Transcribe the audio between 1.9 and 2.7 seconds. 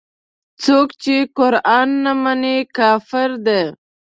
نه مني